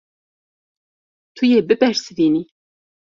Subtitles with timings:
[1.35, 2.43] Tu yê bibersivînî.